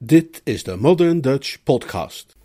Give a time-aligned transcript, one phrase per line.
[0.00, 2.36] Dit is de Modern Dutch Podcast.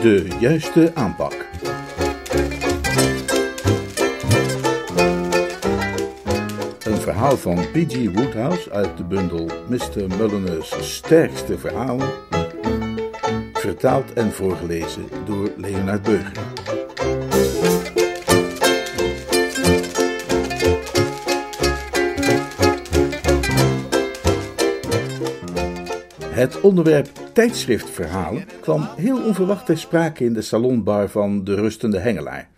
[0.00, 1.49] De juiste aanpak.
[7.36, 8.14] Verhaal van P.G.
[8.14, 10.16] Woodhouse uit de bundel Mr.
[10.18, 12.08] Mulliner's sterkste verhalen.
[13.52, 16.32] Vertaald en voorgelezen door Leonard Burger.
[26.22, 32.48] Het onderwerp tijdschriftverhalen kwam heel onverwacht ter sprake in de salonbar van de rustende hengelaar.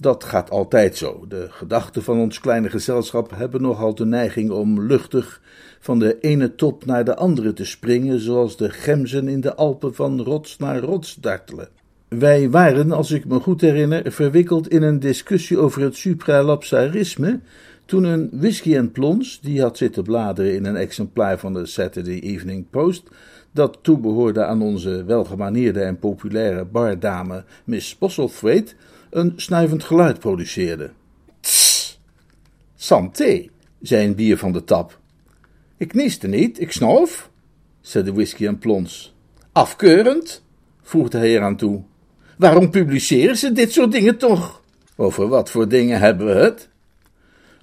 [0.00, 1.24] Dat gaat altijd zo.
[1.28, 5.40] De gedachten van ons kleine gezelschap hebben nogal de neiging om luchtig
[5.80, 9.94] van de ene top naar de andere te springen, zoals de gemzen in de Alpen
[9.94, 11.68] van rots naar rots dartelen.
[12.08, 17.40] Wij waren, als ik me goed herinner, verwikkeld in een discussie over het supralapsarisme,
[17.84, 22.18] toen een whisky en plons, die had zitten bladeren in een exemplaar van de Saturday
[22.18, 23.08] Evening Post,
[23.52, 28.74] dat toebehoorde aan onze welgemanierde en populaire bardame Miss Postlethwaite,
[29.10, 30.90] een snuivend geluid produceerde.
[31.40, 32.00] Tss,
[32.76, 33.48] santé,
[33.80, 34.98] zei een bier van de tap.
[35.76, 37.30] Ik nieste niet, ik snoof,
[37.80, 39.14] zei de whisky en plons.
[39.52, 40.44] Afkeurend,
[40.82, 41.82] voegde hij eraan toe.
[42.38, 44.62] Waarom publiceren ze dit soort dingen toch?
[44.96, 46.68] Over wat voor dingen hebben we het?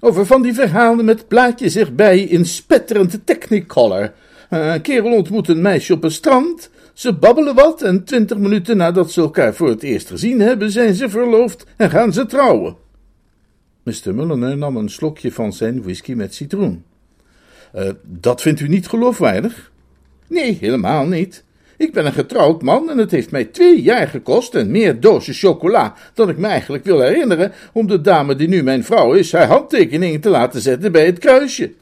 [0.00, 4.12] Over van die verhalen met plaatjes erbij in spetterend technicolor.
[4.48, 6.70] Een kerel ontmoet een meisje op een strand.
[6.96, 10.94] Ze babbelen wat en twintig minuten nadat ze elkaar voor het eerst gezien hebben, zijn
[10.94, 12.76] ze verloofd en gaan ze trouwen.
[13.82, 14.14] Mr.
[14.14, 16.84] Mulliner nam een slokje van zijn whisky met citroen.
[17.74, 19.70] Uh, dat vindt u niet geloofwaardig?
[20.26, 21.44] Nee, helemaal niet.
[21.76, 25.34] Ik ben een getrouwd man en het heeft mij twee jaar gekost en meer dozen
[25.34, 29.32] chocola dan ik me eigenlijk wil herinneren om de dame die nu mijn vrouw is
[29.32, 31.72] haar handtekeningen te laten zetten bij het kruisje.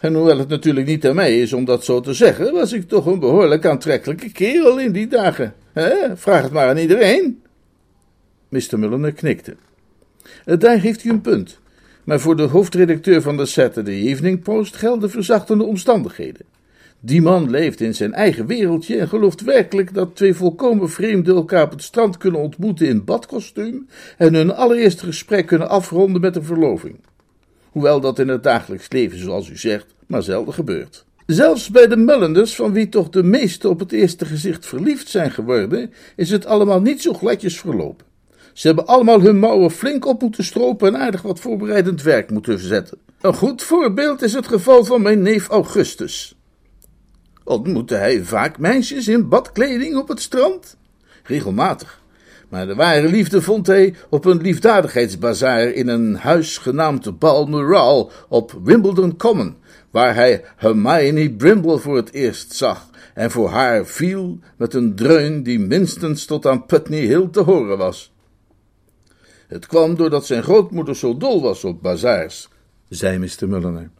[0.00, 2.88] En hoewel het natuurlijk niet aan mij is om dat zo te zeggen, was ik
[2.88, 5.54] toch een behoorlijk aantrekkelijke kerel in die dagen.
[5.72, 6.16] He?
[6.16, 7.42] Vraag het maar aan iedereen.
[8.48, 8.78] Mr.
[8.78, 9.56] Mulliner knikte.
[10.44, 11.58] Daar heeft u een punt.
[12.04, 16.46] Maar voor de hoofdredacteur van de Saturday Evening Post gelden verzachtende omstandigheden.
[17.00, 21.64] Die man leeft in zijn eigen wereldje en gelooft werkelijk dat twee volkomen vreemden elkaar
[21.64, 23.86] op het strand kunnen ontmoeten in badkostuum
[24.16, 26.96] en hun allereerste gesprek kunnen afronden met een verloving.
[27.76, 31.04] Hoewel dat in het dagelijks leven, zoals u zegt, maar zelden gebeurt.
[31.26, 35.30] Zelfs bij de Mulliners, van wie toch de meesten op het eerste gezicht verliefd zijn
[35.30, 38.06] geworden, is het allemaal niet zo gladjes verlopen.
[38.52, 42.58] Ze hebben allemaal hun mouwen flink op moeten stropen en aardig wat voorbereidend werk moeten
[42.58, 42.98] verzetten.
[43.20, 46.36] Een goed voorbeeld is het geval van mijn neef Augustus.
[47.44, 50.76] Ontmoette hij vaak meisjes in badkleding op het strand?
[51.22, 52.00] Regelmatig.
[52.48, 58.58] Maar de ware liefde vond hij op een liefdadigheidsbazaar in een huis genaamd Balmoral op
[58.62, 59.56] Wimbledon Common,
[59.90, 65.42] waar hij Hermione Brimble voor het eerst zag en voor haar viel met een dreun
[65.42, 68.14] die minstens tot aan Putney Hill te horen was.
[69.48, 72.48] Het kwam doordat zijn grootmoeder zo dol was op bazaars,
[72.88, 73.48] zei Mr.
[73.48, 73.90] Mulliner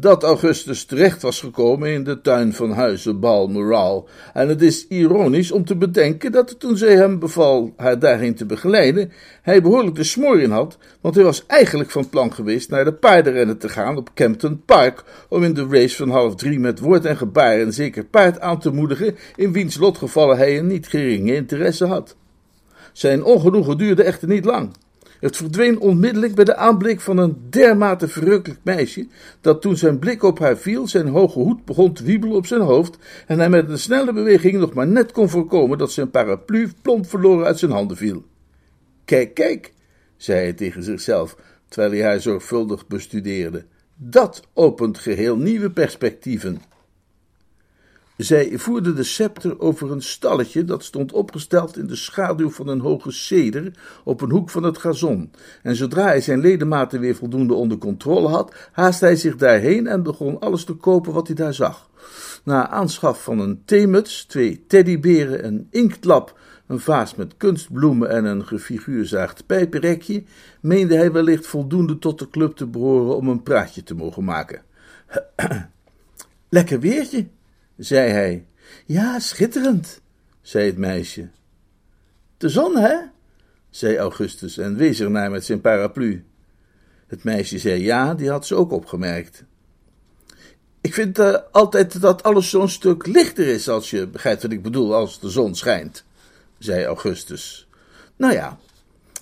[0.00, 4.08] dat Augustus terecht was gekomen in de tuin van huizen Balmoral.
[4.32, 8.46] En het is ironisch om te bedenken dat toen zij hem beval haar daarheen te
[8.46, 9.12] begeleiden,
[9.42, 12.92] hij behoorlijk de smoor in had, want hij was eigenlijk van plan geweest naar de
[12.92, 17.04] paardenrennen te gaan op Campton Park, om in de race van half drie met woord
[17.04, 21.34] en gebaar een zeker paard aan te moedigen, in wiens lotgevallen hij een niet geringe
[21.34, 22.16] interesse had.
[22.92, 24.70] Zijn ongenoegen duurde echter niet lang.
[25.20, 29.06] Het verdween onmiddellijk bij de aanblik van een dermate verrukkelijk meisje,
[29.40, 32.60] dat toen zijn blik op haar viel, zijn hoge hoed begon te wiebelen op zijn
[32.60, 36.68] hoofd, en hij met een snelle beweging nog maar net kon voorkomen dat zijn paraplu
[36.82, 38.24] plomp verloren uit zijn handen viel.
[39.04, 39.72] Kijk, kijk,
[40.16, 41.36] zei hij tegen zichzelf,
[41.68, 43.64] terwijl hij haar zorgvuldig bestudeerde.
[43.96, 46.60] Dat opent geheel nieuwe perspectieven.
[48.16, 52.80] Zij voerde de scepter over een stalletje dat stond opgesteld in de schaduw van een
[52.80, 53.72] hoge ceder
[54.04, 55.30] op een hoek van het gazon.
[55.62, 60.02] En zodra hij zijn ledematen weer voldoende onder controle had, haastte hij zich daarheen en
[60.02, 61.90] begon alles te kopen wat hij daar zag.
[62.44, 68.46] Na aanschaf van een theemuts, twee teddyberen, een inktlap, een vaas met kunstbloemen en een
[68.46, 70.22] gefiguurzaagd pijpenrekje,
[70.60, 74.62] meende hij wellicht voldoende tot de club te behoren om een praatje te mogen maken.
[76.48, 77.26] Lekker weertje,
[77.76, 78.46] zei hij.
[78.86, 80.00] Ja, schitterend,
[80.40, 81.28] zei het meisje.
[82.36, 82.96] De zon, hè?
[83.70, 86.24] zei Augustus en wees ernaar met zijn paraplu.
[87.06, 89.44] Het meisje zei ja, die had ze ook opgemerkt.
[90.80, 94.62] Ik vind uh, altijd dat alles zo'n stuk lichter is als je begrijpt wat ik
[94.62, 96.04] bedoel, als de zon schijnt,
[96.58, 97.68] zei Augustus.
[98.16, 98.58] Nou ja,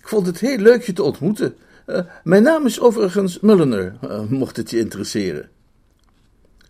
[0.00, 1.56] ik vond het heel leuk je te ontmoeten.
[1.86, 5.50] Uh, mijn naam is overigens Mulliner, uh, mocht het je interesseren.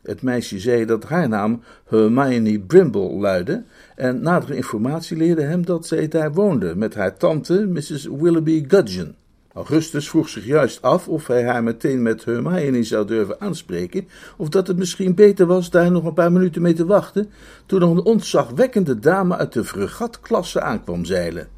[0.05, 3.65] Het meisje zei dat haar naam Hermione Brimble luidde,
[3.97, 8.05] en nadere informatie leerde hem dat zij daar woonde met haar tante, Mrs.
[8.05, 9.15] Willoughby Gudgeon.
[9.53, 14.49] Augustus vroeg zich juist af of hij haar meteen met Hermione zou durven aanspreken, of
[14.49, 17.31] dat het misschien beter was daar nog een paar minuten mee te wachten,
[17.67, 21.49] toen er een ontzagwekkende dame uit de fregatklasse aankwam zeilen.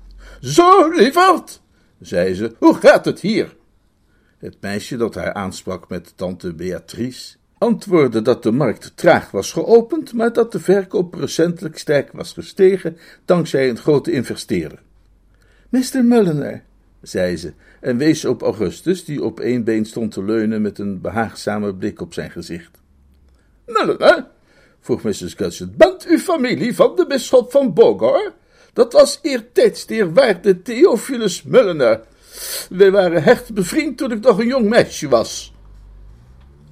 [0.40, 1.62] Zo, lieverd,
[2.00, 3.56] zei ze, hoe gaat het hier?
[4.38, 10.12] Het meisje dat haar aansprak met tante Beatrice antwoordde dat de markt traag was geopend,
[10.12, 14.82] maar dat de verkoop recentelijk sterk was gestegen dankzij een grote investeerder.
[15.68, 16.04] Mr.
[16.04, 16.62] Mulliner,
[17.02, 21.00] zei ze, en wees op Augustus, die op één been stond te leunen met een
[21.00, 22.78] behaagzame blik op zijn gezicht.
[23.66, 24.26] Mulliner,
[24.80, 25.34] vroeg Mrs.
[25.34, 28.32] Gudgeon, bent u familie van de bisschop van Bogor?
[28.72, 32.00] Dat was eertijds de eerwaarde Theophilus Mulliner.
[32.68, 35.54] Wij waren hecht bevriend toen ik nog een jong meisje was.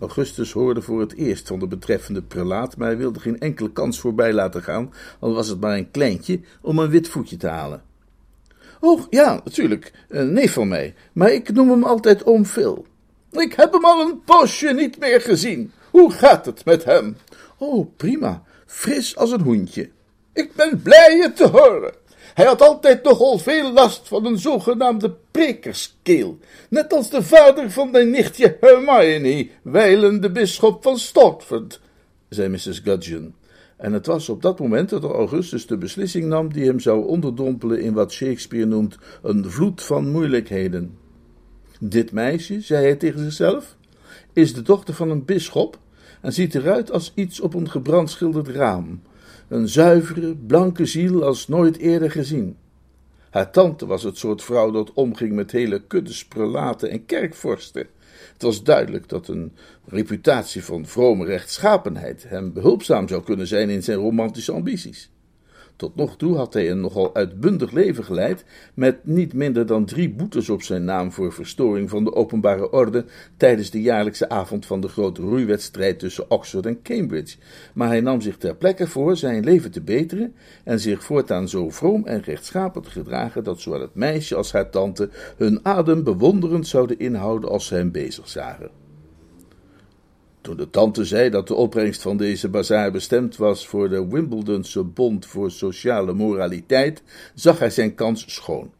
[0.04, 4.00] Augustus hoorde voor het eerst van de betreffende prelaat, maar hij wilde geen enkele kans
[4.00, 7.82] voorbij laten gaan, al was het maar een kleintje, om een wit voetje te halen.
[8.80, 12.86] Oh, ja, natuurlijk, een neef van mij, maar ik noem hem altijd oom Phil.
[13.30, 15.72] Ik heb hem al een poosje niet meer gezien.
[15.90, 17.16] Hoe gaat het met hem?
[17.58, 19.90] Oh, prima, fris als een hoentje.
[20.32, 21.94] Ik ben blij je te horen.
[22.34, 26.38] Hij had altijd nogal veel last van een zogenaamde prekerskeel,
[26.68, 31.80] net als de vader van mijn nichtje Hermione, wijlen de bisschop van Stotford,
[32.28, 32.80] zei Mrs.
[32.84, 33.34] Gudgeon.
[33.76, 37.80] En het was op dat moment dat Augustus de beslissing nam die hem zou onderdompelen
[37.80, 40.98] in wat Shakespeare noemt een vloed van moeilijkheden.
[41.80, 43.76] Dit meisje, zei hij tegen zichzelf,
[44.32, 45.78] is de dochter van een bisschop
[46.20, 49.00] en ziet eruit als iets op een gebrandschilderd raam
[49.48, 52.56] een zuivere, blanke ziel als nooit eerder gezien.
[53.34, 57.86] Haar tante was het soort vrouw dat omging met hele kuddes prelaten en kerkvorsten.
[58.32, 59.52] Het was duidelijk dat een
[59.86, 65.10] reputatie van vrome rechtschapenheid hem behulpzaam zou kunnen zijn in zijn romantische ambities.
[65.76, 68.44] Tot nog toe had hij een nogal uitbundig leven geleid,
[68.74, 73.04] met niet minder dan drie boetes op zijn naam voor verstoring van de openbare orde
[73.36, 77.36] tijdens de jaarlijkse avond van de grote roeiwedstrijd tussen Oxford en Cambridge.
[77.74, 80.34] Maar hij nam zich ter plekke voor zijn leven te beteren
[80.64, 84.70] en zich voortaan zo vroom en rechtschapen te gedragen dat zowel het meisje als haar
[84.70, 88.83] tante hun adem bewonderend zouden inhouden als ze hem bezig zagen.
[90.44, 94.82] Toen de tante zei dat de opbrengst van deze bazaar bestemd was voor de Wimbledonse
[94.82, 97.02] Bond voor Sociale Moraliteit,
[97.34, 98.72] zag hij zijn kans schoon.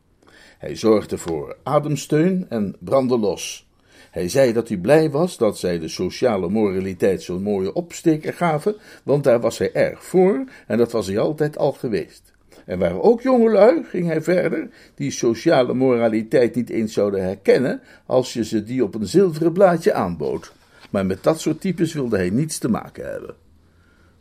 [0.59, 3.67] Hij zorgde voor ademsteun en brandde los.
[4.11, 8.77] Hij zei dat hij blij was dat zij de sociale moraliteit zo'n mooie opsteker gaven,
[9.03, 12.33] want daar was hij erg voor en dat was hij altijd al geweest.
[12.67, 18.33] Er waren ook jongelui, ging hij verder, die sociale moraliteit niet eens zouden herkennen als
[18.33, 20.53] je ze die op een zilveren blaadje aanbood
[20.95, 23.35] maar met dat soort types wilde hij niets te maken hebben.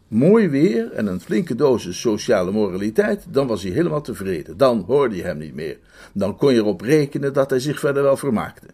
[0.07, 4.57] Mooi weer en een flinke dosis sociale moraliteit, dan was hij helemaal tevreden.
[4.57, 5.77] Dan hoorde je hem niet meer.
[6.13, 8.67] Dan kon je erop rekenen dat hij zich verder wel vermaakte.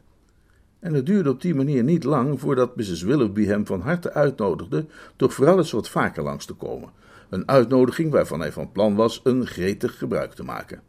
[0.79, 3.01] En het duurde op die manier niet lang voordat Mrs.
[3.01, 4.85] Willoughby hem van harte uitnodigde
[5.15, 6.89] toch vooral eens wat vaker langs te komen.
[7.29, 10.81] Een uitnodiging waarvan hij van plan was een gretig gebruik te maken.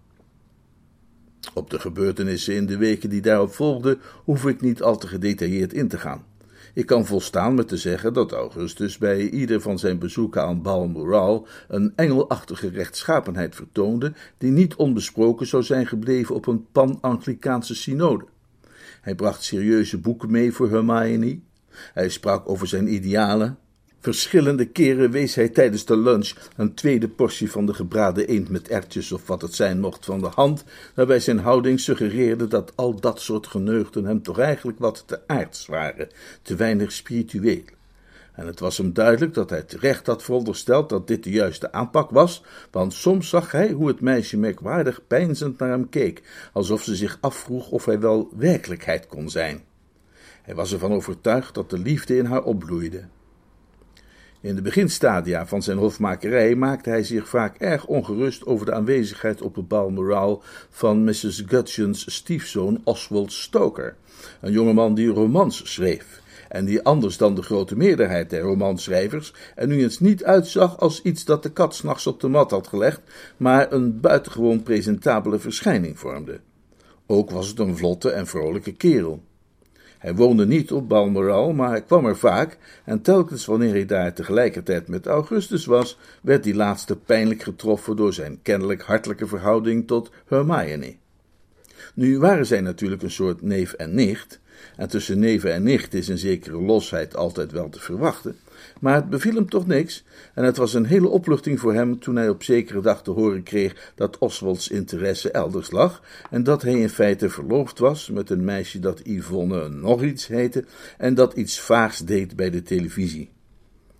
[1.54, 5.72] Op de gebeurtenissen in de weken die daarop volgden hoef ik niet al te gedetailleerd
[5.72, 6.29] in te gaan.
[6.74, 11.46] Ik kan volstaan met te zeggen dat Augustus bij ieder van zijn bezoeken aan Balmoral
[11.68, 18.24] een engelachtige rechtschapenheid vertoonde, die niet onbesproken zou zijn gebleven op een pan-Anglikaanse synode.
[19.00, 21.40] Hij bracht serieuze boeken mee voor Hermione.
[21.70, 23.58] Hij sprak over zijn idealen,
[24.02, 28.68] Verschillende keren wees hij tijdens de lunch een tweede portie van de gebraden eend met
[28.68, 30.64] ertjes of wat het zijn mocht van de hand,
[30.94, 35.66] waarbij zijn houding suggereerde dat al dat soort geneugden hem toch eigenlijk wat te aards
[35.66, 36.08] waren,
[36.42, 37.62] te weinig spiritueel.
[38.32, 42.10] En het was hem duidelijk dat hij terecht had verondersteld dat dit de juiste aanpak
[42.10, 46.96] was, want soms zag hij hoe het meisje merkwaardig peinzend naar hem keek, alsof ze
[46.96, 49.62] zich afvroeg of hij wel werkelijkheid kon zijn.
[50.42, 53.04] Hij was ervan overtuigd dat de liefde in haar opbloeide.
[54.42, 59.42] In de beginstadia van zijn hofmakerij maakte hij zich vaak erg ongerust over de aanwezigheid
[59.42, 61.42] op het Balmoral van Mrs.
[61.46, 63.96] Gudgeon's stiefzoon Oswald Stoker,
[64.40, 69.66] een jongeman die romans schreef en die anders dan de grote meerderheid der romanschrijvers er
[69.66, 73.00] nu eens niet uitzag als iets dat de kat s'nachts op de mat had gelegd,
[73.36, 76.40] maar een buitengewoon presentabele verschijning vormde.
[77.06, 79.22] Ook was het een vlotte en vrolijke kerel.
[80.00, 84.14] Hij woonde niet op Balmoral, maar hij kwam er vaak, en telkens wanneer hij daar
[84.14, 90.10] tegelijkertijd met Augustus was, werd die laatste pijnlijk getroffen door zijn kennelijk hartelijke verhouding tot
[90.26, 90.96] Hermione.
[91.94, 94.40] Nu waren zij natuurlijk een soort neef en nicht,
[94.76, 98.36] en tussen neven en nicht is een zekere losheid altijd wel te verwachten,
[98.80, 102.16] maar het beviel hem toch niks, en het was een hele opluchting voor hem toen
[102.16, 106.80] hij op zekere dag te horen kreeg dat Oswalds interesse elders lag, en dat hij
[106.80, 110.64] in feite verloofd was met een meisje dat Yvonne nog iets heette,
[110.98, 113.30] en dat iets vaags deed bij de televisie.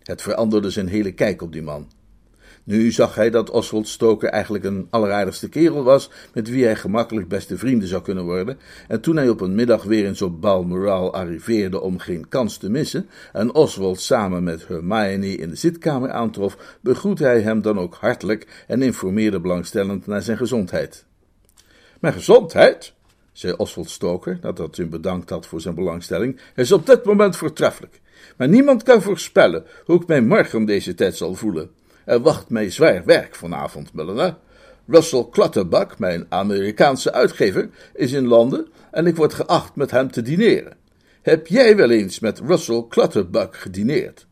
[0.03, 1.89] Het veranderde zijn hele kijk op die man.
[2.71, 7.29] Nu zag hij dat Oswald Stoker eigenlijk een alleraardigste kerel was, met wie hij gemakkelijk
[7.29, 8.59] beste vrienden zou kunnen worden,
[8.89, 12.71] en toen hij op een middag weer eens op Balmoral arriveerde om geen kans te
[12.71, 17.95] missen, en Oswald samen met Hermione in de zitkamer aantrof, begroette hij hem dan ook
[17.95, 21.05] hartelijk en informeerde belangstellend naar zijn gezondheid.
[22.01, 22.93] Mijn gezondheid?
[23.33, 27.37] zei Oswald Stoker, nadat hij hem bedankt had voor zijn belangstelling, is op dit moment
[27.37, 28.01] voortreffelijk.
[28.37, 31.80] Maar niemand kan voorspellen hoe ik mij morgen om deze tijd zal voelen.
[32.05, 34.37] Er wacht mij zwaar werk vanavond, Mulliner.
[34.87, 40.23] Russell Clutterbuck, mijn Amerikaanse uitgever, is in Londen en ik word geacht met hem te
[40.23, 40.77] dineren.
[41.23, 44.27] Heb jij wel eens met Russell Clutterbuck gedineerd?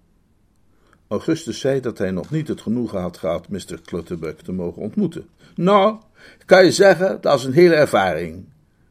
[1.09, 3.81] Augustus zei dat hij nog niet het genoegen had gehad Mr.
[3.85, 5.29] Clutterbuck te mogen ontmoeten.
[5.55, 5.99] Nou,
[6.47, 8.45] kan je zeggen, dat is een hele ervaring,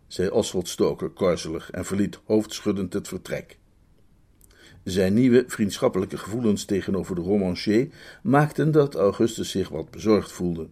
[0.08, 3.58] zei Oswald Stoker korzelig en verliet hoofdschuddend het vertrek.
[4.88, 7.88] Zijn nieuwe vriendschappelijke gevoelens tegenover de romancier
[8.22, 10.68] maakten dat Augustus zich wat bezorgd voelde.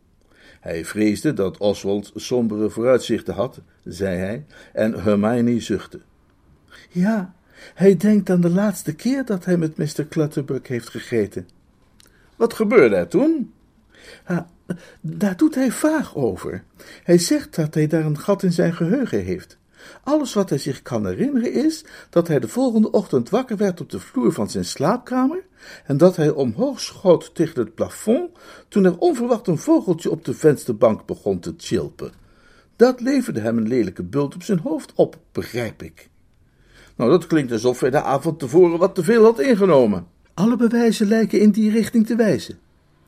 [0.59, 5.99] Hij vreesde dat Oswald sombere vooruitzichten had, zei hij, en Hermione zuchtte.
[6.89, 7.35] Ja,
[7.73, 10.07] hij denkt aan de laatste keer dat hij met Mr.
[10.09, 11.47] Clutterbuck heeft gegeten.
[12.35, 13.53] Wat gebeurde er toen?
[14.23, 14.49] Ha,
[15.01, 16.63] daar doet hij vaag over.
[17.03, 19.57] Hij zegt dat hij daar een gat in zijn geheugen heeft.
[20.03, 23.89] Alles wat hij zich kan herinneren is dat hij de volgende ochtend wakker werd op
[23.89, 25.43] de vloer van zijn slaapkamer
[25.85, 28.31] en dat hij omhoog schoot tegen het plafond
[28.67, 32.11] toen er onverwacht een vogeltje op de vensterbank begon te chilpen.
[32.75, 36.09] Dat leverde hem een lelijke bult op zijn hoofd op, begrijp ik.
[36.95, 40.07] Nou, dat klinkt alsof hij de avond tevoren wat te veel had ingenomen.
[40.33, 42.59] Alle bewijzen lijken in die richting te wijzen.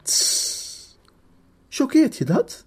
[0.01, 0.97] Tss.
[1.69, 2.65] Choqueert je dat?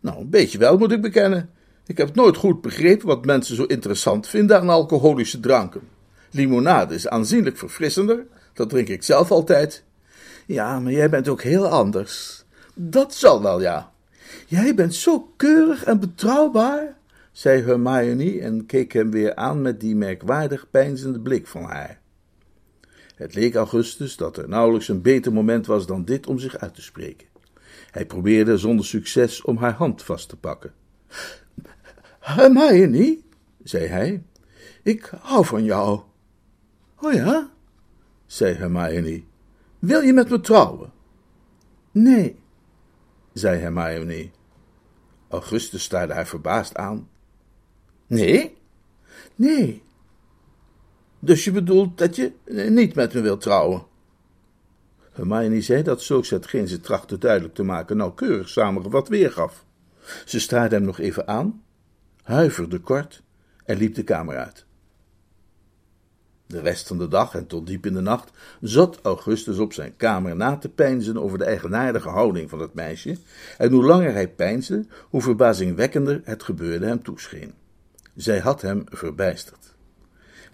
[0.00, 1.50] Nou, een beetje wel, moet ik bekennen.
[1.88, 5.80] Ik heb nooit goed begrepen wat mensen zo interessant vinden aan alcoholische dranken.
[6.30, 9.84] Limonade is aanzienlijk verfrissender, dat drink ik zelf altijd.
[10.46, 12.44] Ja, maar jij bent ook heel anders.
[12.74, 13.92] Dat zal wel, ja.
[14.46, 16.96] Jij bent zo keurig en betrouwbaar,
[17.32, 22.00] zei Hermione en keek hem weer aan met die merkwaardig peinzende blik van haar.
[23.14, 26.74] Het leek Augustus dat er nauwelijks een beter moment was dan dit om zich uit
[26.74, 27.26] te spreken.
[27.90, 30.72] Hij probeerde zonder succes om haar hand vast te pakken.
[32.28, 33.18] Hermione,
[33.62, 34.22] zei hij,
[34.82, 36.00] ik hou van jou.
[37.00, 37.50] Oh ja,
[38.26, 39.22] zei Hermione,
[39.78, 40.92] wil je met me trouwen?
[41.90, 42.40] Nee,
[43.32, 44.30] zei Hermione.
[45.28, 47.08] Augustus staarde haar verbaasd aan.
[48.06, 48.56] Nee?
[49.34, 49.82] Nee.
[51.18, 52.32] Dus je bedoelt dat je
[52.70, 53.86] niet met me wilt trouwen?
[55.12, 59.64] Hermione zei dat zulks hetgeen ze trachtte duidelijk te maken nauwkeurig samengevat weergaf.
[60.24, 61.62] Ze staarde hem nog even aan
[62.28, 63.22] huiverde kort
[63.64, 64.66] en liep de kamer uit.
[66.46, 68.30] De rest van de dag en tot diep in de nacht
[68.60, 73.16] zat Augustus op zijn kamer na te peinzen over de eigenaardige houding van het meisje,
[73.58, 77.54] en hoe langer hij peinsde, hoe verbazingwekkender het gebeurde hem toescheen.
[78.14, 79.74] Zij had hem verbijsterd.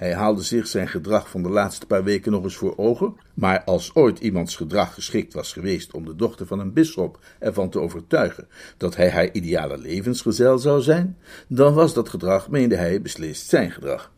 [0.05, 3.65] Hij haalde zich zijn gedrag van de laatste paar weken nog eens voor ogen, maar
[3.65, 7.81] als ooit iemands gedrag geschikt was geweest om de dochter van een bisschop ervan te
[7.81, 11.19] overtuigen dat hij haar ideale levensgezel zou zijn,
[11.49, 14.13] dan was dat gedrag, meende hij, beslist zijn gedrag.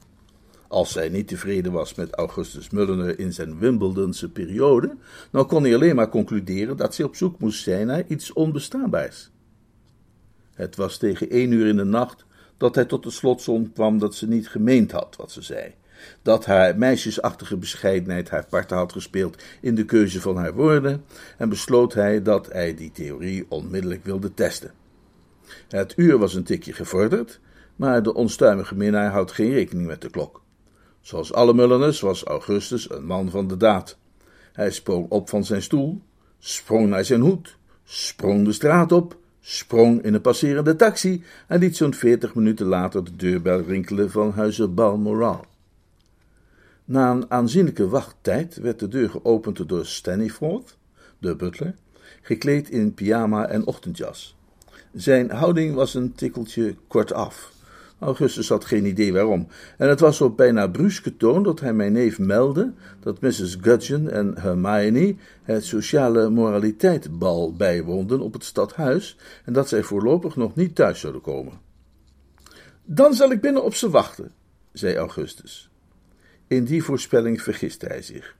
[0.69, 4.97] Als zij niet tevreden was met Augustus Mulliner in zijn Wimbledonse periode,
[5.31, 9.31] dan kon hij alleen maar concluderen dat zij op zoek moest zijn naar iets onbestaanbaars.
[10.55, 12.26] Het was tegen één uur in de nacht
[12.57, 15.75] dat hij tot de slotsom kwam dat ze niet gemeend had wat ze zei.
[16.23, 21.05] Dat haar meisjesachtige bescheidenheid haar part had gespeeld in de keuze van haar woorden,
[21.39, 24.73] en besloot hij dat hij die theorie onmiddellijk wilde testen.
[25.69, 27.41] Het uur was een tikje gevorderd,
[27.77, 30.43] maar de onstuimige minnaar houdt geen rekening met de klok.
[31.01, 33.99] Zoals alle Mulleners was Augustus een man van de daad.
[34.53, 36.03] Hij sprong op van zijn stoel,
[36.39, 39.17] sprong naar zijn hoed, sprong de straat op,
[39.49, 44.31] sprong in een passerende taxi en liet zo'n veertig minuten later de deurbel rinkelen van
[44.31, 45.45] huizen Balmoral.
[46.85, 50.77] Na een aanzienlijke wachttijd werd de deur geopend door Staniforth,
[51.19, 51.75] de butler,
[52.23, 54.37] gekleed in pyjama en ochtendjas.
[54.93, 57.53] Zijn houding was een tikkeltje kortaf,
[57.99, 59.49] Augustus had geen idee waarom,
[59.79, 63.57] en het was op bijna bruske toon dat hij mijn neef meldde dat Mrs.
[63.61, 70.55] Gudgeon en Hermione het sociale moraliteitbal bijwoonden op het stadhuis en dat zij voorlopig nog
[70.55, 71.53] niet thuis zouden komen.
[72.85, 74.33] Dan zal ik binnen op ze wachten,
[74.73, 75.71] zei Augustus.
[76.47, 78.37] In die voorspelling vergiste hij zich.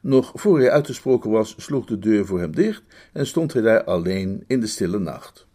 [0.00, 3.84] Nog voor hij uitgesproken was, sloeg de deur voor hem dicht en stond hij daar
[3.84, 5.45] alleen in de stille nacht.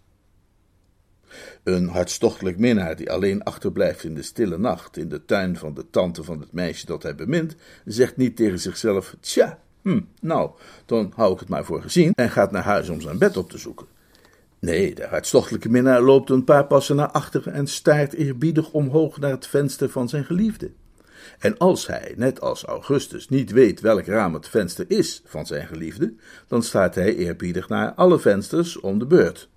[1.63, 5.89] Een hartstochtelijk minnaar die alleen achterblijft in de stille nacht, in de tuin van de
[5.89, 10.51] tante van het meisje dat hij bemint, zegt niet tegen zichzelf: Tja, hm, nou,
[10.86, 13.50] dan hou ik het maar voor gezien en gaat naar huis om zijn bed op
[13.50, 13.86] te zoeken.
[14.60, 19.32] Nee, de hartstochtelijke minnaar loopt een paar passen naar achter en staart eerbiedig omhoog naar
[19.32, 20.72] het venster van zijn geliefde.
[21.39, 25.68] En als hij, net als Augustus, niet weet welk raam het venster is van zijn
[25.68, 26.13] geliefde,
[26.48, 29.50] dan staat hij eerbiedig naar alle vensters om de beurt.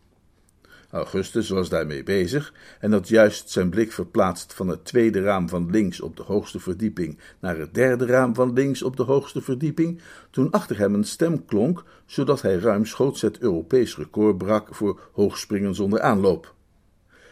[0.94, 5.70] Augustus was daarmee bezig en had juist zijn blik verplaatst van het tweede raam van
[5.70, 10.00] links op de hoogste verdieping naar het derde raam van links op de hoogste verdieping,
[10.30, 15.74] toen achter hem een stem klonk, zodat hij ruimschoots het Europees record brak voor hoogspringen
[15.74, 16.54] zonder aanloop.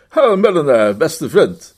[0.08, 1.74] Ha, beste vriend,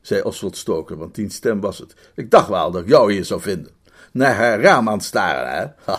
[0.00, 1.94] zei Oswald Stoker, want die stem was het.
[2.14, 3.72] Ik dacht wel dat ik jou hier zou vinden.
[4.12, 5.94] Naar haar raam aan het staren, hè?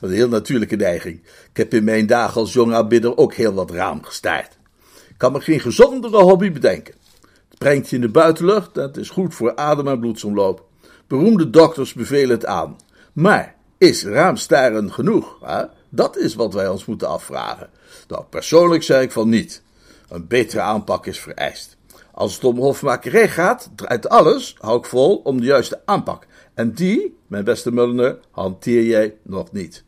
[0.00, 1.22] Een heel natuurlijke neiging.
[1.50, 4.55] Ik heb in mijn dagen als jong aanbidder ook heel wat raam gestaard.
[5.16, 6.94] Kan me geen gezondere hobby bedenken.
[7.48, 10.64] Het brengt je in de buitenlucht en het is goed voor adem- en bloedsomloop.
[11.06, 12.76] Beroemde dokters bevelen het aan.
[13.12, 15.38] Maar is raamstaren genoeg?
[15.44, 15.64] Hè?
[15.88, 17.70] Dat is wat wij ons moeten afvragen.
[18.08, 19.62] Nou, persoonlijk zeg ik van niet.
[20.08, 21.76] Een betere aanpak is vereist.
[22.12, 26.26] Als het om hofmakerij gaat, draait alles, hou ik vol, om de juiste aanpak.
[26.54, 29.84] En die, mijn beste Mulliner, hanteer jij nog niet.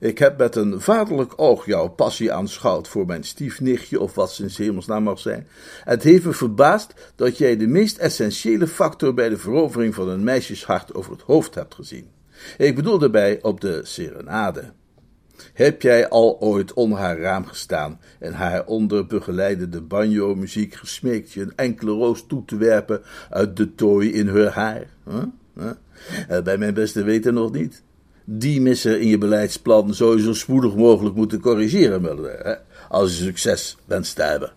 [0.00, 4.50] Ik heb met een vaderlijk oog jouw passie aanschouwd voor mijn stiefnichtje, of wat zijn
[4.56, 5.46] hemelsnaam mag zijn.
[5.84, 10.24] Het heeft me verbaasd dat jij de meest essentiële factor bij de verovering van een
[10.24, 12.08] meisjeshart over het hoofd hebt gezien.
[12.58, 14.72] Ik bedoel daarbij op de serenade.
[15.52, 21.40] Heb jij al ooit onder haar raam gestaan en haar onder begeleidende banjo-muziek gesmeekt je
[21.40, 24.86] een enkele roos toe te werpen uit de tooi in haar haar?
[25.54, 26.42] Huh?
[26.44, 27.82] Bij mijn beste weten nog niet
[28.28, 33.76] die missen in je beleidsplan je zo spoedig mogelijk moeten corrigeren, Mulder, als je succes
[33.84, 34.52] wenst te hebben.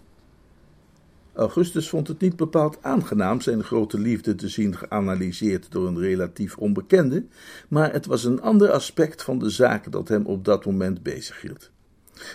[1.33, 6.57] Augustus vond het niet bepaald aangenaam zijn grote liefde te zien geanalyseerd door een relatief
[6.57, 7.25] onbekende,
[7.67, 11.69] maar het was een ander aspect van de zaak dat hem op dat moment bezighield.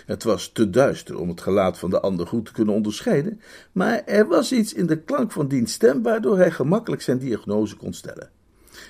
[0.05, 4.03] Het was te duister om het gelaat van de ander goed te kunnen onderscheiden, maar
[4.05, 7.93] er was iets in de klank van diens stem waardoor hij gemakkelijk zijn diagnose kon
[7.93, 8.29] stellen.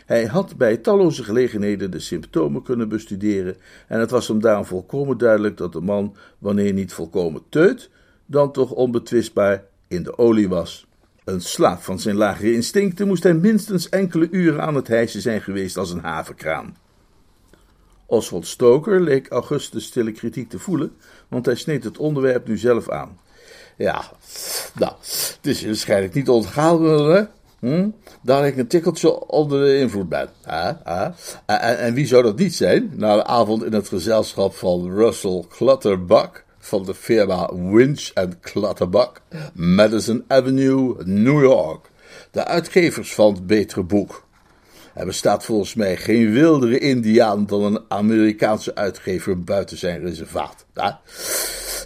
[0.05, 3.55] Hij had bij talloze gelegenheden de symptomen kunnen bestuderen
[3.87, 7.89] en het was hem daarom volkomen duidelijk dat de man, wanneer niet volkomen teut,
[8.25, 10.87] dan toch onbetwistbaar in de olie was.
[11.23, 15.41] Een slaaf van zijn lagere instincten moest hij minstens enkele uren aan het hijsen zijn
[15.41, 16.77] geweest als een havenkraan.
[18.05, 20.91] Oswald Stoker leek Augustus stille kritiek te voelen,
[21.27, 23.19] want hij sneed het onderwerp nu zelf aan.
[23.77, 24.11] Ja,
[24.75, 27.23] nou, het is waarschijnlijk niet ontgaan, hè?
[27.65, 27.89] Hm?
[28.21, 30.29] Daar ik een tikkeltje onder de invloed ben.
[30.43, 30.85] En,
[31.77, 32.91] en, wie zou dat niet zijn?
[32.93, 39.21] Na een avond in het gezelschap van Russell Clutterbuck van de firma Winch Clutterbuck,
[39.53, 41.89] Madison Avenue, New York.
[42.31, 44.24] De uitgevers van het betere boek.
[44.95, 50.65] Er bestaat volgens mij geen wildere Indiaan dan een Amerikaanse uitgever buiten zijn reservaat.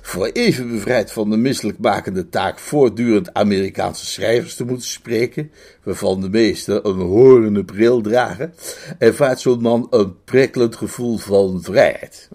[0.01, 5.51] Voor even bevrijd van de misselijkmakende taak voortdurend Amerikaanse schrijvers te moeten spreken,
[5.83, 8.53] waarvan de meesten een horende bril dragen,
[8.97, 12.29] ervaart zo'n man een prikkelend gevoel van vrijheid.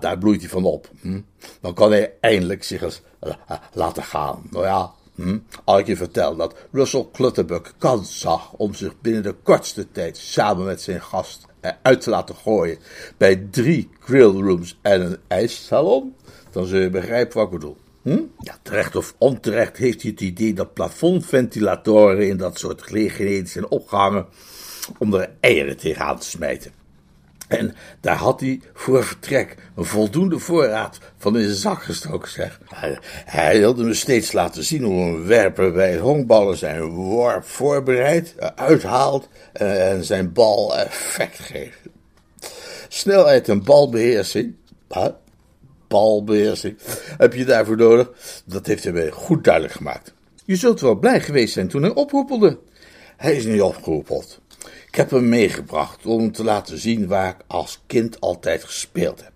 [0.00, 0.90] daar, bloeit hij van op.
[1.00, 1.20] Hm?
[1.60, 3.02] Dan kan hij eindelijk zich eens
[3.72, 4.42] laten gaan.
[4.50, 5.38] Nou ja, Hm?
[5.64, 10.16] Als ik je vertel dat Russell Clutterbuck kans zag om zich binnen de kortste tijd
[10.16, 12.78] samen met zijn gast eruit te laten gooien
[13.16, 16.14] bij drie grillrooms en een ijssalon,
[16.50, 17.76] dan zul je begrijpen wat ik bedoel.
[18.02, 18.22] Hm?
[18.38, 23.68] Ja, terecht of onterecht heeft hij het idee dat plafondventilatoren in dat soort gelegenheden zijn
[23.68, 24.26] opgehangen
[24.98, 26.72] om er eieren tegenaan te smijten.
[27.48, 32.60] En daar had hij voor vertrek een voldoende voorraad van in zijn zak gestoken, zeg.
[33.24, 38.34] Hij, wilde me steeds laten zien hoe een werper bij het honkballen zijn worp voorbereidt,
[38.54, 41.78] uithaalt en zijn bal effect geeft.
[42.88, 44.54] Snelheid en balbeheersing,
[45.88, 46.78] balbeheersing,
[47.18, 48.10] heb je daarvoor nodig?
[48.44, 50.14] Dat heeft hij mij goed duidelijk gemaakt.
[50.44, 52.58] Je zult wel blij geweest zijn toen hij ophoepelde.
[53.16, 54.40] Hij is niet opgeroepeld.
[54.90, 59.32] Ik heb hem meegebracht om te laten zien waar ik als kind altijd gespeeld heb.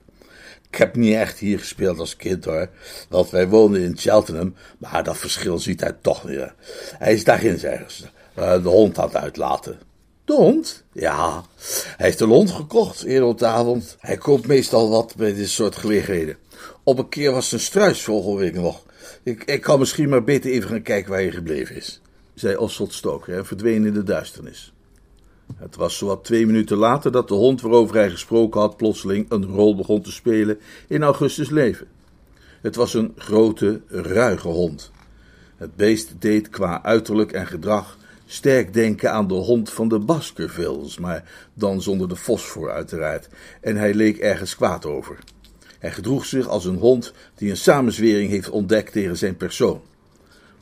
[0.71, 2.69] Ik heb niet echt hier gespeeld als kind hoor,
[3.09, 6.53] want wij woonden in Cheltenham, maar dat verschil ziet hij toch niet.
[6.99, 8.05] Hij is daarin ergens
[8.39, 9.79] uh, de hond aan het uitlaten.
[10.25, 10.85] De hond?
[10.93, 11.45] Ja,
[11.97, 13.97] hij heeft een hond gekocht eerder op de avond.
[14.01, 16.37] Hij koopt meestal wat bij dit soort gelegenheden.
[16.83, 18.83] Op een keer was een struisvogel, weet ik nog.
[19.23, 22.01] Ik, ik kan misschien maar beter even gaan kijken waar hij gebleven is,
[22.35, 24.72] zei Oswald Stoker en verdween in de duisternis.
[25.57, 29.45] Het was zowat twee minuten later dat de hond waarover hij gesproken had plotseling een
[29.45, 31.87] rol begon te spelen in Augustus' leven.
[32.61, 34.91] Het was een grote, ruige hond.
[35.57, 40.99] Het beest deed qua uiterlijk en gedrag sterk denken aan de hond van de Baskervilles,
[40.99, 43.29] maar dan zonder de fosfor uiteraard,
[43.61, 45.19] en hij leek ergens kwaad over.
[45.79, 49.81] Hij gedroeg zich als een hond die een samenzwering heeft ontdekt tegen zijn persoon.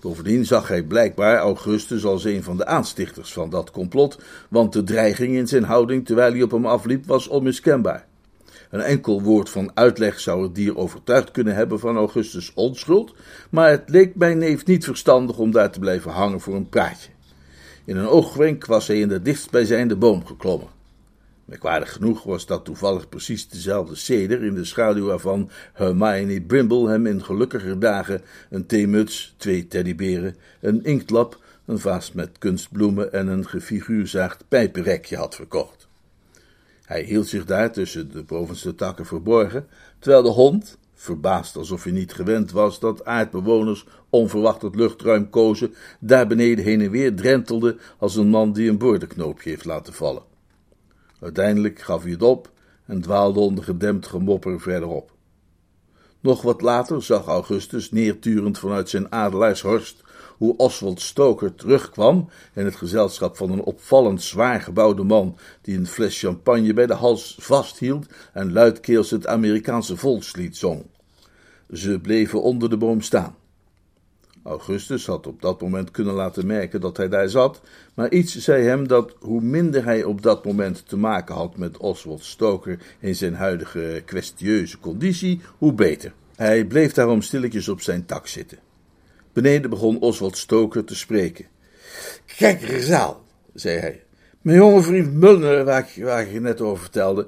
[0.01, 4.83] Bovendien zag hij blijkbaar Augustus als een van de aanstichters van dat complot, want de
[4.83, 8.07] dreiging in zijn houding terwijl hij op hem afliep was onmiskenbaar.
[8.71, 13.15] Een enkel woord van uitleg zou het dier overtuigd kunnen hebben van Augustus' onschuld,
[13.51, 17.11] maar het leek mijn neef niet verstandig om daar te blijven hangen voor een praatje.
[17.85, 20.80] In een oogwenk was hij in de dichtstbijzijnde boom geklommen.
[21.51, 27.07] Merkwaardig genoeg was dat toevallig precies dezelfde ceder, in de schaduw waarvan Hermione Brimble hem
[27.07, 33.49] in gelukkiger dagen een theemuts, twee teddyberen, een inktlap, een vaas met kunstbloemen en een
[33.49, 35.89] gefiguurzaagd pijpenrekje had verkocht.
[36.85, 39.67] Hij hield zich daar tussen de bovenste takken verborgen,
[39.99, 45.75] terwijl de hond, verbaasd alsof hij niet gewend was dat aardbewoners onverwacht het luchtruim kozen,
[46.01, 50.30] daar beneden heen en weer drentelde als een man die een boordenknoopje heeft laten vallen.
[51.21, 52.51] Uiteindelijk gaf hij het op
[52.87, 55.13] en dwaalde onder gedempt gemopper verderop.
[56.21, 60.03] Nog wat later zag Augustus, neerturend vanuit zijn adelaarshorst,
[60.37, 65.87] hoe Oswald Stoker terugkwam in het gezelschap van een opvallend zwaar gebouwde man die een
[65.87, 70.87] fles champagne bij de hals vasthield en luidkeels het Amerikaanse volkslied zong.
[71.73, 73.37] Ze bleven onder de boom staan.
[74.43, 77.61] Augustus had op dat moment kunnen laten merken dat hij daar zat,
[77.95, 81.77] maar iets zei hem dat hoe minder hij op dat moment te maken had met
[81.77, 86.13] Oswald Stoker in zijn huidige kwestieuze conditie, hoe beter.
[86.37, 88.59] Hij bleef daarom stilletjes op zijn tak zitten.
[89.33, 91.47] Beneden begon Oswald Stoker te spreken.
[92.37, 93.25] Kijk, Rezaal,
[93.55, 94.03] zei hij.
[94.41, 97.27] Mijn jonge vriend Mulner, waar ik, waar ik je net over vertelde,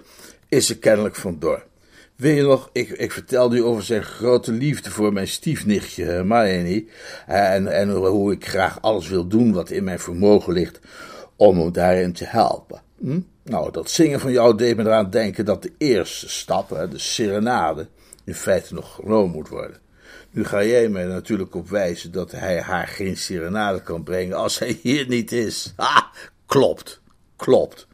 [0.49, 1.65] is er kennelijk vandoor.
[2.23, 6.85] Weet je nog, ik, ik vertelde u over zijn grote liefde voor mijn stiefnichtje Hermione.
[7.27, 10.81] En, en hoe ik graag alles wil doen wat in mijn vermogen ligt
[11.37, 12.83] om hem daarin te helpen.
[12.99, 13.21] Hm?
[13.43, 17.89] Nou, dat zingen van jou deed me eraan denken dat de eerste stap, de serenade,
[18.25, 19.81] in feite nog genomen moet worden.
[20.31, 24.59] Nu ga jij mij natuurlijk op wijzen dat hij haar geen serenade kan brengen als
[24.59, 25.73] hij hier niet is.
[25.77, 26.11] Ha,
[26.47, 27.01] klopt,
[27.37, 27.87] klopt.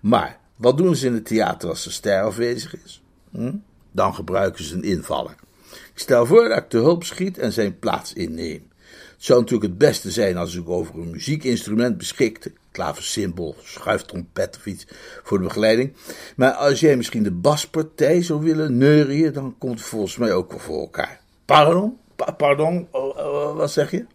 [0.00, 3.02] Maar wat doen ze in het theater als de ster afwezig is?
[3.30, 3.52] Hm?
[3.94, 5.34] Dan gebruiken ze een invaller.
[5.70, 8.68] Ik stel voor dat ik te hulp schiet en zijn plaats inneem.
[8.90, 12.52] Het zou natuurlijk het beste zijn als ik over een muziekinstrument beschikte.
[12.70, 14.86] Klaversymbol, schuiftrompet of iets
[15.22, 15.92] voor de begeleiding.
[16.36, 20.50] Maar als jij misschien de baspartij zou willen neurien, dan komt het volgens mij ook
[20.50, 21.20] wel voor elkaar.
[21.44, 21.98] Pardon?
[22.36, 22.88] pardon?
[22.90, 24.06] Oh, oh, wat zeg je?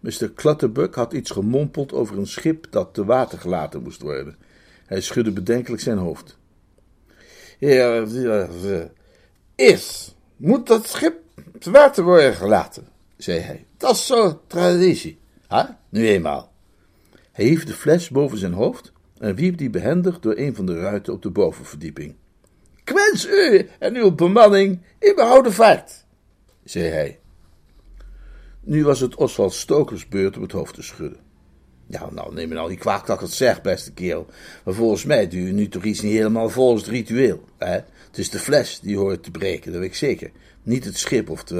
[0.00, 0.32] Mr.
[0.34, 4.36] Clutterbuck had iets gemompeld over een schip dat te water gelaten moest worden.
[4.86, 6.36] Hij schudde bedenkelijk zijn hoofd.
[9.54, 11.20] Is, moet dat schip
[11.58, 13.66] te water worden gelaten, zei hij.
[13.76, 15.18] Dat is zo traditie.
[15.46, 15.78] Ha?
[15.88, 16.52] Nu eenmaal.
[17.32, 20.80] Hij hief de fles boven zijn hoofd en wierp die behendig door een van de
[20.80, 22.14] ruiten op de bovenverdieping.
[22.84, 26.04] Ik wens u en uw bemanning in behouden vaart,
[26.64, 27.18] zei hij.
[28.60, 31.25] Nu was het Oswald Stokers beurt om het hoofd te schudden.
[31.86, 34.26] Ja, nou, neem me nou niet kwaad dat ik het zeg, beste kerel.
[34.64, 37.44] Maar volgens mij doe je nu toch iets niet helemaal volgens het ritueel.
[37.58, 37.72] Hè?
[38.06, 40.30] Het is de fles die hoort te breken, dat weet ik zeker.
[40.62, 41.54] Niet het schip of de,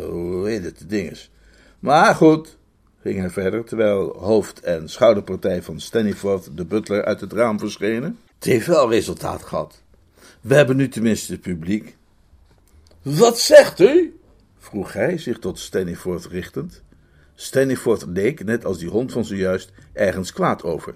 [0.00, 1.30] uh, hoe heet het, de dinges.
[1.78, 2.56] Maar goed,
[3.02, 8.18] ging hij verder, terwijl hoofd- en schouderpartij van Stannyford, de butler, uit het raam verschenen.
[8.34, 9.82] Het heeft wel resultaat gehad.
[10.40, 11.96] We hebben nu tenminste het publiek.
[13.02, 14.16] Wat zegt u?
[14.58, 16.82] vroeg hij, zich tot Stannyford richtend.
[17.42, 20.94] Stannyford leek, net als die hond van zojuist, ergens kwaad over.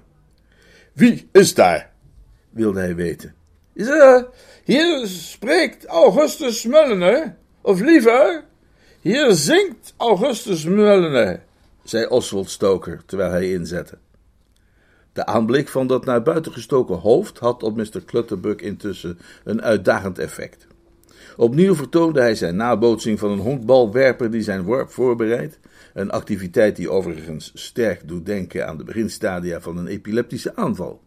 [0.92, 1.92] Wie is daar?
[2.50, 3.34] wilde hij weten.
[3.76, 4.28] Ze,
[4.64, 8.44] hier spreekt Augustus Mullener, of liever,
[9.00, 11.42] hier zingt Augustus Mullener,
[11.84, 13.98] zei Oswald Stoker, terwijl hij inzette.
[15.12, 18.04] De aanblik van dat naar buiten gestoken hoofd had op Mr.
[18.06, 20.66] Clutterbuck intussen een uitdagend effect.
[21.36, 25.58] Opnieuw vertoonde hij zijn nabootsing van een honkbalwerper die zijn worp voorbereidt,
[25.94, 31.02] een activiteit die overigens sterk doet denken aan de beginstadia van een epileptische aanval.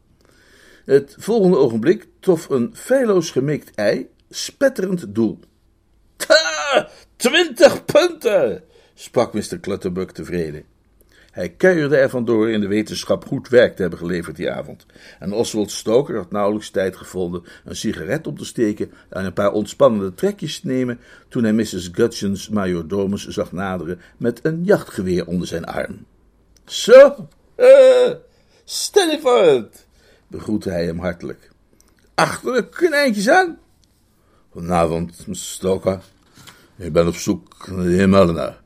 [0.86, 5.40] Het volgende ogenblik trof een feilloos gemikt ei, spetterend doel.
[7.16, 8.64] Twintig punten,
[8.94, 9.60] sprak Mr.
[9.60, 10.64] Clutterbuck tevreden.
[11.40, 14.86] Hij kuierde er vandoor in de wetenschap goed werk te hebben geleverd die avond.
[15.20, 19.52] En Oswald Stoker had nauwelijks tijd gevonden een sigaret op te steken en een paar
[19.52, 21.00] ontspannende trekjes te nemen
[21.30, 21.90] toen hij Mrs.
[21.92, 26.06] Gudgeon's majordomus zag naderen met een jachtgeweer onder zijn arm.
[26.66, 28.14] Zo, uh,
[28.64, 29.86] Stanford,
[30.28, 31.52] begroette hij hem hartelijk.
[32.16, 33.58] Achter de konijntjes aan.
[34.50, 35.26] Goedenavond.
[35.32, 36.02] Stoker.
[36.78, 38.58] Ik ben op zoek naar de heer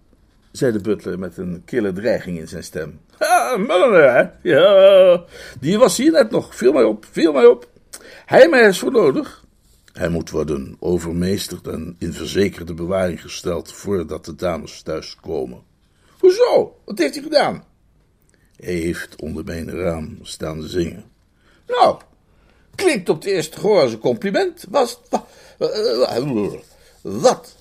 [0.53, 2.99] zei de butler met een kille dreiging in zijn stem.
[3.17, 4.49] Ah, Mulliner, hè?
[4.49, 5.23] Ja,
[5.59, 6.55] die was hier net nog.
[6.55, 7.67] Viel mij op, viel mij op.
[8.25, 9.43] Hij mij is voor nodig.
[9.93, 15.61] Hij moet worden overmeesterd en in verzekerde bewaring gesteld voordat de dames thuis komen.
[16.19, 16.79] Hoezo?
[16.85, 17.63] Wat heeft hij gedaan?
[18.55, 21.03] Hij heeft onder mijn raam staan zingen.
[21.67, 21.99] Nou,
[22.75, 24.65] klinkt op de eerste gehoor als een compliment.
[24.69, 24.99] Was,
[27.01, 27.55] wat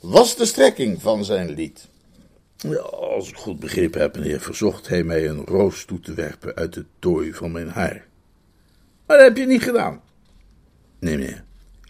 [0.00, 1.88] was de strekking van zijn lied?
[2.90, 6.72] Als ik goed begrepen heb, meneer, verzocht hij mij een roos toe te werpen uit
[6.72, 8.06] de tooi van mijn haar.
[9.06, 10.00] Maar dat heb je niet gedaan.
[11.00, 11.44] Nee, meneer.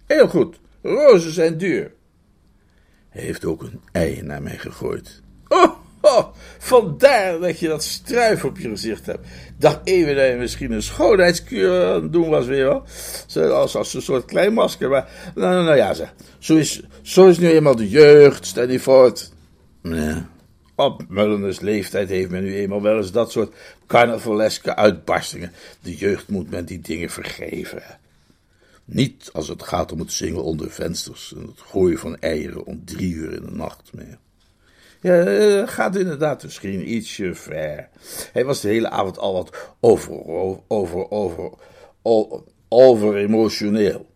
[0.06, 0.60] Heel goed.
[0.82, 1.92] Rozen zijn duur.
[3.08, 5.22] Hij heeft ook een ei naar mij gegooid.
[6.04, 6.26] Oh,
[6.58, 9.26] vandaar dat je dat struif op je gezicht hebt.
[9.58, 13.52] dacht even dat je misschien een schoonheidskuur aan het doen was weer, hoor.
[13.52, 15.32] Als, als een soort klein masker, maar...
[15.34, 15.94] Nou, nou, nou ja.
[16.38, 19.32] Zo is, zo is nu eenmaal de jeugd, stel je voort.
[19.82, 20.22] Nee,
[20.74, 23.54] op Mulleners leeftijd heeft men nu eenmaal wel eens dat soort
[23.86, 25.52] carnavaleske uitbarstingen.
[25.80, 27.82] De jeugd moet men die dingen vergeven.
[28.84, 32.84] Niet als het gaat om het zingen onder vensters en het gooien van eieren om
[32.84, 34.18] drie uur in de nacht meer.
[35.00, 37.88] Ja, eh, gaat inderdaad misschien ietsje ver.
[38.32, 40.24] Hij was de hele avond al wat over,
[40.68, 41.50] over, over,
[42.02, 44.10] over, over emotioneel.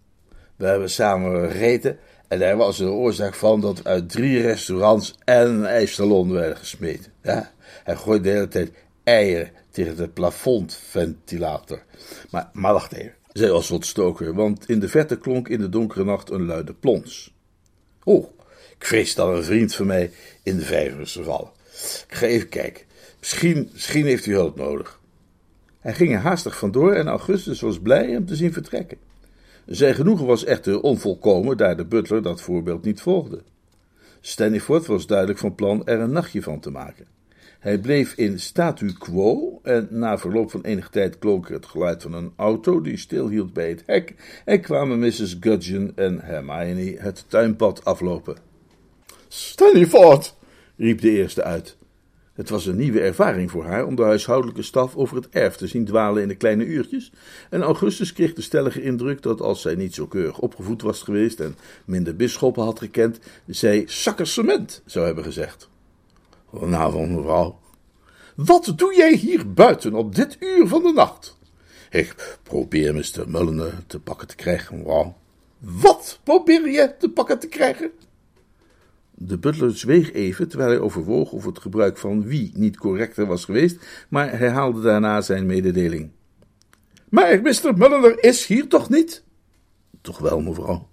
[0.56, 5.46] We hebben samen gegeten en daar was de oorzaak van dat uit drie restaurants en
[5.46, 7.12] een ijssalon werden gesmeten.
[7.22, 7.52] Ja,
[7.84, 8.72] hij gooide de hele tijd
[9.04, 11.82] eieren tegen de plafondventilator.
[12.30, 16.04] Maar, maar wacht even, zei Oswald Stoker, want in de verte klonk in de donkere
[16.04, 17.34] nacht een luide plons.
[18.04, 18.26] Oh,
[18.78, 20.10] ik vrees dat een vriend van mij
[20.42, 21.50] in de vijver is gevallen.
[22.08, 22.84] Ik ga even kijken.
[23.18, 25.00] Misschien, misschien heeft u hulp nodig.
[25.80, 28.98] Hij ging er haastig vandoor en Augustus was blij hem te zien vertrekken.
[29.66, 33.42] Zijn genoegen was echter onvolkomen, daar de butler dat voorbeeld niet volgde.
[34.20, 37.06] Staniford was duidelijk van plan er een nachtje van te maken.
[37.58, 42.12] Hij bleef in statu quo en na verloop van enige tijd klonk het geluid van
[42.12, 45.36] een auto die stilhield bij het hek en kwamen Mrs.
[45.40, 48.36] Gudgeon en Hermione het tuinpad aflopen.
[49.28, 50.36] Staniford,
[50.76, 51.76] riep de eerste uit.
[52.36, 55.66] Het was een nieuwe ervaring voor haar om de huishoudelijke staf over het erf te
[55.66, 57.12] zien dwalen in de kleine uurtjes,
[57.50, 61.40] en Augustus kreeg de stellige indruk dat als zij niet zo keurig opgevoed was geweest
[61.40, 65.68] en minder bisschoppen had gekend, zij zakker cement zou hebben gezegd.
[66.46, 67.58] Goedenavond, mevrouw.
[68.34, 71.38] Wat doe jij hier buiten op dit uur van de nacht?
[71.90, 73.24] Ik probeer Mr.
[73.26, 75.16] Mulliner te pakken te krijgen, mevrouw.
[75.58, 77.90] Wat probeer je te pakken te krijgen?
[79.18, 83.44] De butler zweeg even, terwijl hij overwoog of het gebruik van wie niet correcter was
[83.44, 86.10] geweest, maar herhaalde daarna zijn mededeling.
[87.08, 87.72] Maar Mr.
[87.76, 89.22] Mulliner is hier toch niet?
[90.00, 90.88] Toch wel, mevrouw.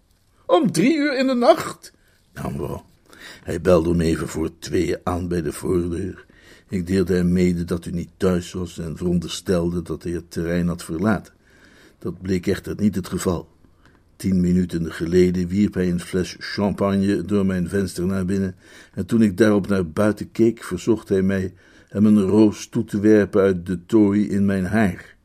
[0.45, 1.93] Om drie uur in de nacht?
[2.33, 2.85] Nou, mevrouw,
[3.43, 6.25] hij belde om even voor tweeën aan bij de voordeur.
[6.69, 10.67] Ik deelde hem mede dat u niet thuis was en veronderstelde dat hij het terrein
[10.67, 11.33] had verlaten.
[11.99, 13.52] Dat bleek echter niet het geval.
[14.23, 18.55] Tien minuten geleden wierp hij een fles champagne door mijn venster naar binnen,
[18.93, 21.53] en toen ik daarop naar buiten keek, verzocht hij mij
[21.87, 25.15] hem een roos toe te werpen uit de tooi in mijn haar.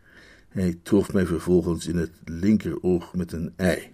[0.49, 3.91] Hij trof mij vervolgens in het linkeroog met een ei.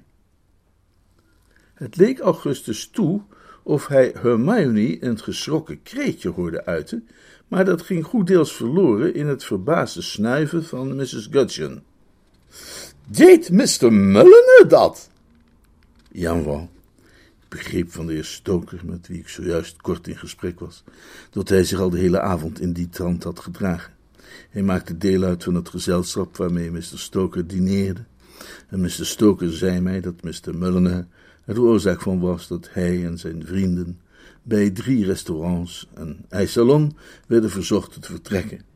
[1.74, 3.22] Het leek Augustus toe
[3.62, 7.08] of hij Hermione een geschrokken kreetje hoorde uiten,
[7.48, 11.28] maar dat ging goed deels verloren in het verbaasde snuiven van Mrs.
[11.30, 11.82] Gudgeon.
[13.06, 13.92] Deed Mr.
[13.92, 15.10] Mulliner dat?
[16.10, 16.68] Ja, mevrouw.
[17.42, 20.84] Ik begreep van de heer Stoker, met wie ik zojuist kort in gesprek was,
[21.30, 23.92] dat hij zich al de hele avond in die trant had gedragen.
[24.50, 26.82] Hij maakte deel uit van het gezelschap waarmee Mr.
[26.82, 28.04] Stoker dineerde.
[28.68, 28.90] En Mr.
[28.90, 30.54] Stoker zei mij dat Mr.
[30.58, 31.06] Mulliner
[31.44, 34.00] er de oorzaak van was dat hij en zijn vrienden
[34.42, 38.73] bij drie restaurants en ijsalon werden verzocht te vertrekken.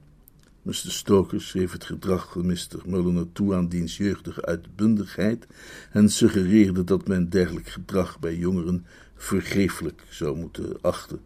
[0.68, 0.74] Mr.
[0.74, 2.80] Stoker schreef het gedrag van Mr.
[2.86, 5.46] Mulliner toe aan diens jeugdige uitbundigheid
[5.92, 11.20] en suggereerde dat men dergelijk gedrag bij jongeren vergeeflijk zou moeten achten.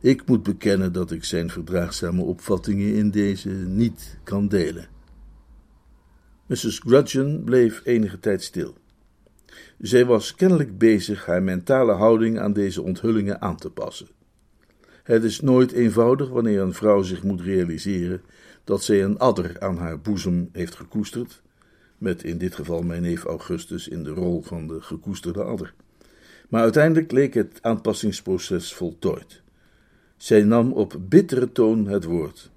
[0.00, 4.88] Ik moet bekennen dat ik zijn verdraagzame opvattingen in deze niet kan delen.
[6.46, 6.78] Mrs.
[6.78, 8.74] Grudgeon bleef enige tijd stil.
[9.78, 14.08] Zij was kennelijk bezig haar mentale houding aan deze onthullingen aan te passen.
[15.02, 18.22] Het is nooit eenvoudig wanneer een vrouw zich moet realiseren
[18.64, 21.42] dat zij een adder aan haar boezem heeft gekoesterd,
[21.98, 25.74] met in dit geval mijn neef Augustus in de rol van de gekoesterde adder.
[26.48, 29.42] Maar uiteindelijk leek het aanpassingsproces voltooid.
[30.16, 32.50] Zij nam op bittere toon het woord.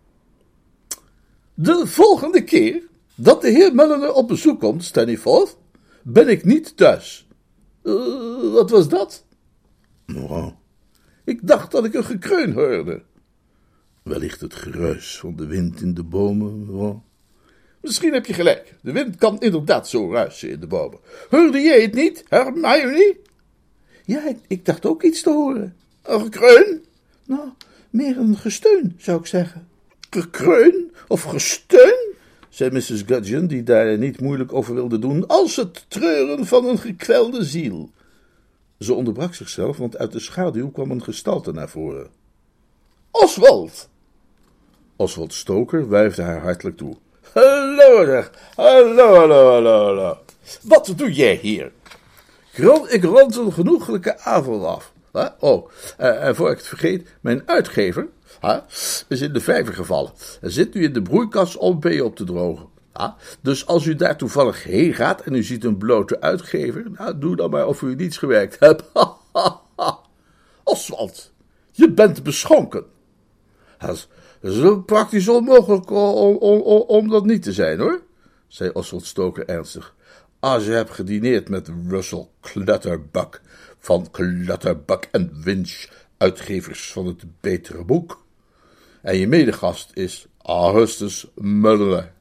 [1.53, 2.83] De volgende keer
[3.15, 5.57] dat de heer Mulliner op bezoek komt, Stannyforth,
[6.03, 7.27] ben ik niet thuis.
[7.83, 9.25] Uh, wat was dat?
[10.15, 10.47] Oh,
[11.23, 13.03] ik dacht dat ik een gekreun hoorde.
[14.07, 17.03] Wellicht het geruis van de wind in de bomen.
[17.81, 18.75] Misschien heb je gelijk.
[18.81, 20.99] De wind kan inderdaad zo ruisen in de bomen.
[21.29, 23.17] Hoorde jij het niet, Hermione?
[24.05, 25.75] Ja, ik, ik dacht ook iets te horen.
[26.03, 26.85] Een gekreun?
[27.25, 27.49] Nou,
[27.89, 29.67] meer een gesteun, zou ik zeggen.
[30.09, 32.15] Gekreun of gesteun?
[32.49, 33.03] zei Mrs.
[33.05, 37.91] Gudgeon, die daar niet moeilijk over wilde doen, als het treuren van een gekwelde ziel.
[38.79, 42.09] Ze onderbrak zichzelf, want uit de schaduw kwam een gestalte naar voren.
[43.11, 43.89] Oswald!
[44.97, 46.95] Oswald Stoker wuifde haar hartelijk toe.
[47.33, 50.17] Hallo daar, hallo, hallo, hallo, hallo.
[50.61, 51.71] Wat doe jij hier?
[52.89, 54.91] Ik rond een genoeglijke avond af.
[55.39, 58.07] Oh, uh, en voor ik het vergeet, mijn uitgever
[59.07, 60.11] is in de vijver gevallen.
[60.41, 62.67] En zit nu in de broeikas om vee op te drogen.
[63.41, 67.35] Dus als u daar toevallig heen gaat en u ziet een blote uitgever, nou, doe
[67.35, 68.83] dan maar of u niets gewerkt hebt.
[70.63, 71.31] Oswald,
[71.71, 72.85] je bent beschonken.
[74.41, 78.01] Dat is, praktisch onmogelijk om, om, om, om, dat niet te zijn, hoor,
[78.47, 79.95] zei Oswald Stoker ernstig.
[80.39, 83.41] Als je hebt gedineerd met Russell Clutterbuck
[83.79, 88.25] van Clutterbuck en Winch, uitgevers van het betere boek.
[89.01, 92.15] En je medegast is Augustus Muller.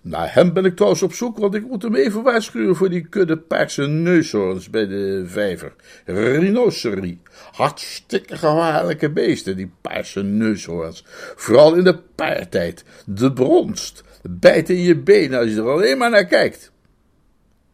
[0.00, 3.06] Naar hem ben ik trouwens op zoek, want ik moet hem even waarschuwen voor die
[3.08, 5.74] kudde paarse neushoorns bij de vijver.
[6.04, 7.20] Rhinocerie.
[7.52, 11.04] Hartstikke gevaarlijke beesten, die paarse neushoorns.
[11.36, 12.84] Vooral in de paartijd.
[13.06, 14.04] De bronst.
[14.22, 16.72] Bijt in je benen als je er alleen maar naar kijkt.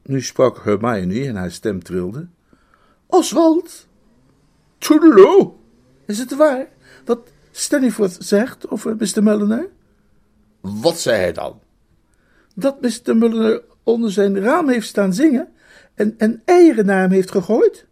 [0.02, 2.26] Nu sprak Hermione en haar stem trilde.
[3.06, 3.86] Oswald!
[4.78, 5.60] Toodaloo!
[6.06, 6.66] Is het waar
[7.04, 9.22] wat Stannyforth zegt over Mr.
[9.22, 9.68] Mulliner?
[10.64, 11.60] Wat zei hij dan?
[12.54, 13.16] Dat Mr.
[13.16, 15.48] Mulliner onder zijn raam heeft staan zingen
[15.94, 17.86] en, en eieren naar hem heeft gegooid?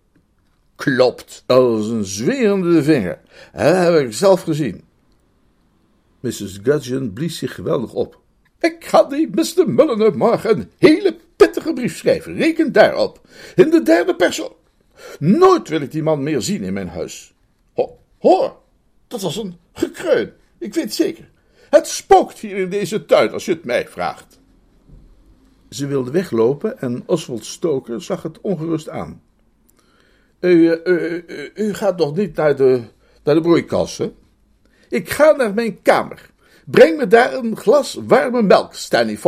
[0.76, 3.20] Klopt, als een zwerende vinger.
[3.52, 4.84] Dat heb ik zelf gezien.
[6.20, 6.58] Mrs.
[6.62, 8.20] Gudgeon blies zich geweldig op.
[8.60, 9.70] Ik ga die Mr.
[9.70, 12.34] Mulliner morgen een hele pittige brief schrijven.
[12.34, 13.20] Reken daarop.
[13.54, 14.52] In de derde persoon.
[15.18, 17.34] Nooit wil ik die man meer zien in mijn huis.
[17.72, 18.56] Ho, hoor,
[19.08, 20.32] dat was een gekreun.
[20.58, 21.30] Ik weet zeker.
[21.72, 24.40] Het spookt hier in deze tuin, als je het mij vraagt.
[25.70, 29.22] Ze wilde weglopen en Oswald Stoker zag het ongerust aan.
[30.40, 32.82] U, u, u, gaat nog niet naar de,
[33.24, 34.12] naar de broeikas, hè?
[34.88, 36.30] Ik ga naar mijn kamer.
[36.64, 39.18] Breng me daar een glas warme melk, Stanley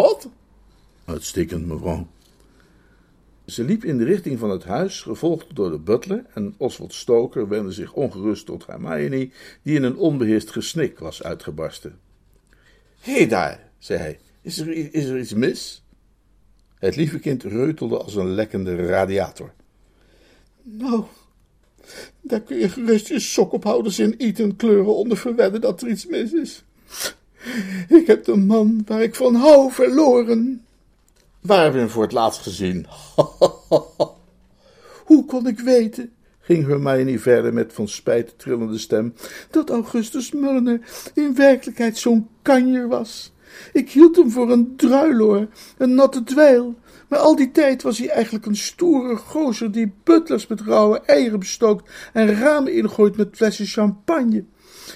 [1.04, 2.07] Uitstekend, mevrouw.
[3.46, 7.48] Ze liep in de richting van het huis, gevolgd door de butler, en Oswald Stoker
[7.48, 9.30] wendde zich ongerust tot Hermione,
[9.62, 11.98] die in een onbeheerst gesnik was uitgebarsten.
[13.05, 15.83] Hé hey daar, zei hij, is er, is er iets mis?
[16.79, 19.53] Het lieve kind reutelde als een lekkende radiator.
[20.62, 21.05] Nou,
[22.21, 26.33] daar kun je gerust je sokophouders in Eton kleuren onder verwedden dat er iets mis
[26.33, 26.64] is.
[27.88, 30.64] Ik heb de man waar ik van hou verloren.
[31.40, 32.87] Waar hebben we hem voor het laatst gezien?
[35.09, 36.12] Hoe kon ik weten,
[36.44, 39.14] ging Hermione verder met van spijt trillende stem,
[39.50, 40.80] dat Augustus Mulliner
[41.14, 43.33] in werkelijkheid zo'n kanjer was?
[43.72, 46.74] Ik hield hem voor een druiloor, een natte dweil,
[47.09, 51.38] maar al die tijd was hij eigenlijk een stoere gozer die butlers met rauwe eieren
[51.38, 54.44] bestookt en ramen ingooit met flessen champagne.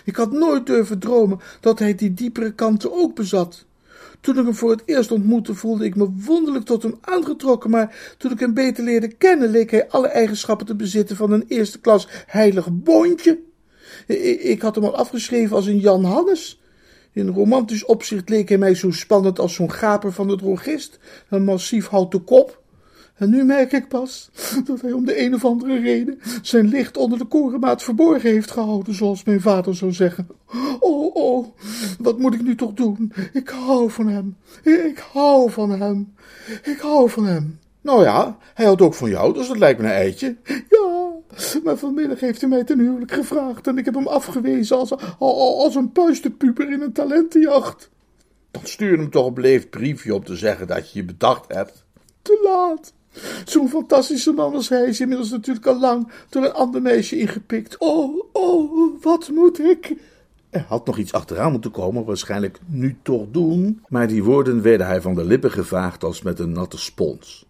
[0.04, 3.66] Ik had nooit durven dromen dat hij die diepere kanten ook bezat.
[4.20, 8.14] Toen ik hem voor het eerst ontmoette, voelde ik me wonderlijk tot hem aangetrokken, maar
[8.18, 11.80] toen ik hem beter leerde kennen, leek hij alle eigenschappen te bezitten van een eerste
[11.80, 13.38] klas heilig boontje.
[14.38, 16.60] Ik had hem al afgeschreven als een Jan Hannes.
[17.12, 20.98] In romantisch opzicht leek hij mij zo spannend als zo'n gaper van de drogist,
[21.28, 22.62] een massief houten kop.
[23.18, 24.30] En nu merk ik pas
[24.64, 28.50] dat hij om de een of andere reden zijn licht onder de korenmaat verborgen heeft
[28.50, 30.28] gehouden, zoals mijn vader zou zeggen.
[30.80, 31.46] Oh, oh,
[31.98, 33.12] wat moet ik nu toch doen?
[33.32, 34.36] Ik hou van hem.
[34.62, 36.14] Ik hou van hem.
[36.62, 37.58] Ik hou van hem.
[37.80, 40.36] Nou ja, hij houdt ook van jou, dus dat lijkt me een eitje.
[40.44, 41.10] Ja,
[41.64, 45.74] maar vanmiddag heeft hij mij ten huwelijk gevraagd en ik heb hem afgewezen als, als,
[45.74, 47.90] een puistenpuber in een talentenjacht.
[48.50, 51.84] Dan stuur hem toch een beleefd briefje om te zeggen dat je je bedacht hebt.
[52.22, 52.92] Te laat.
[53.44, 57.78] Zo'n fantastische man als hij is inmiddels natuurlijk al lang door een ander meisje ingepikt.
[57.78, 59.94] Oh, oh, wat moet ik?
[60.50, 63.84] Er had nog iets achteraan moeten komen, waarschijnlijk nu toch doen.
[63.88, 67.46] Maar die woorden werden hij van de lippen gevaagd als met een natte spons.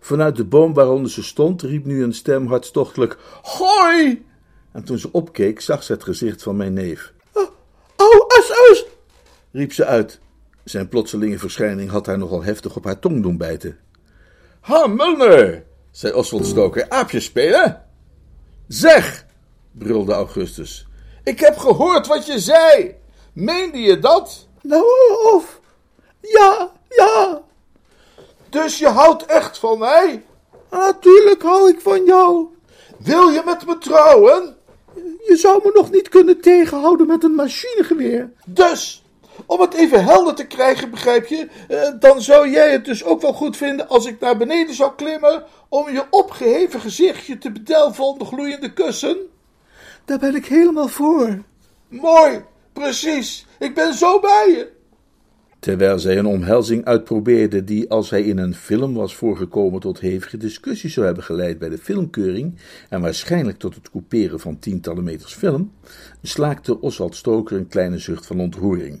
[0.00, 4.24] Vanuit de boom waaronder ze stond, riep nu een stem hartstochtelijk: Hoi!
[4.72, 7.12] En toen ze opkeek, zag ze het gezicht van mijn neef.
[7.96, 8.84] Oh, as, as!
[9.52, 10.20] riep ze uit.
[10.64, 13.78] Zijn plotselinge verschijning had haar nogal heftig op haar tong doen bijten.
[14.68, 17.84] Ha, Mulner, zei Oswald Stoker, aapjes spelen?
[18.66, 19.26] Zeg,
[19.72, 20.86] brulde Augustus,
[21.24, 22.94] ik heb gehoord wat je zei.
[23.32, 24.46] Meende je dat?
[24.62, 24.84] Nou,
[25.34, 25.60] of...
[26.20, 27.42] Ja, ja.
[28.48, 30.24] Dus je houdt echt van mij?
[30.70, 32.46] Natuurlijk hou ik van jou.
[32.98, 34.56] Wil je met me trouwen?
[35.26, 38.32] Je zou me nog niet kunnen tegenhouden met een machinegeweer.
[38.46, 39.04] Dus,
[39.46, 43.22] om het even helder te krijgen, begrijp je, eh, dan zou jij het dus ook
[43.22, 48.04] wel goed vinden als ik naar beneden zou klimmen om je opgeheven gezichtje te bedelven
[48.04, 49.16] onder gloeiende kussen?
[50.04, 51.42] Daar ben ik helemaal voor.
[51.88, 53.46] Mooi, precies.
[53.58, 54.76] Ik ben zo bij je.
[55.58, 60.36] Terwijl zij een omhelzing uitprobeerde die, als hij in een film was voorgekomen, tot hevige
[60.36, 62.54] discussies zou hebben geleid bij de filmkeuring
[62.88, 65.72] en waarschijnlijk tot het couperen van tientallen meters film,
[66.22, 69.00] slaakte Oswald Stoker een kleine zucht van ontroering.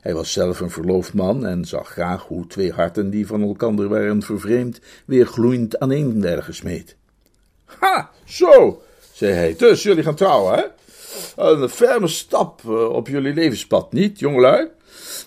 [0.00, 3.88] Hij was zelf een verloofd man en zag graag hoe twee harten die van elkander
[3.88, 6.96] waren vervreemd, weer gloeiend aaneen werden gesmeed.
[7.64, 8.82] Ha, zo,
[9.12, 10.64] zei hij, dus jullie gaan trouwen, hè?
[11.36, 14.68] Een ferme stap eh, op jullie levenspad, niet, jongelui?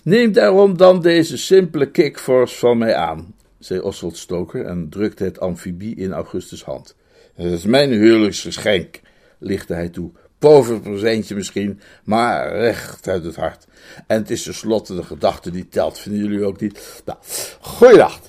[0.04, 5.40] Neem daarom dan deze simpele kickforce van mij aan, zei Oswald Stoker en drukte het
[5.40, 6.94] amfibie in Augustus' hand.
[7.34, 9.00] Het is mijn huwelijksgeschenk,
[9.38, 10.10] lichtte hij toe.
[10.42, 13.66] Pover presentje misschien, maar recht uit het hart.
[14.06, 17.02] En het is tenslotte de gedachte die telt, vinden jullie ook niet?
[17.04, 17.18] Nou,
[17.60, 18.20] goeiedag.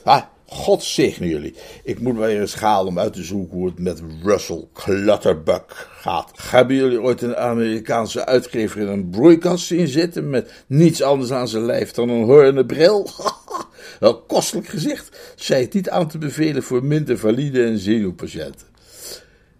[0.45, 1.55] God zegen jullie.
[1.83, 6.31] Ik moet maar eens gaan om uit te zoeken hoe het met Russell Clutterbuck gaat.
[6.41, 11.47] Hebben jullie ooit een Amerikaanse uitgever in een broeikast zien zitten met niets anders aan
[11.47, 13.09] zijn lijf dan een horende bril?
[13.99, 15.33] Wel kostelijk gezicht.
[15.35, 18.67] Zij het niet aan te bevelen voor minder valide en zenuwpatiënten.